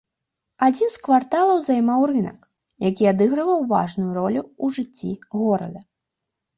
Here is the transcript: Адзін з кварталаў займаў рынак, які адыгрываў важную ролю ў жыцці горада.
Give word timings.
Адзін 0.67 0.89
з 0.93 0.97
кварталаў 1.07 1.59
займаў 1.65 2.07
рынак, 2.13 2.39
які 2.89 3.03
адыгрываў 3.13 3.59
важную 3.75 4.11
ролю 4.23 4.41
ў 4.63 4.83
жыцці 4.83 5.17
горада. 5.41 5.89